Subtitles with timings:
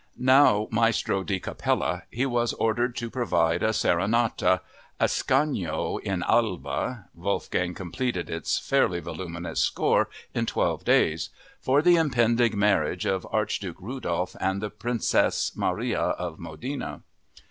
[0.17, 8.27] Now "Maestro di Cappella," he was ordered to provide a serenata—Ascanio in Alba (Wolfgang completed
[8.27, 14.71] its fairly voluminous score in twelve days)—for the impending marriage of Archduke Rudolf and the
[14.71, 17.03] Princess Maria of Modena.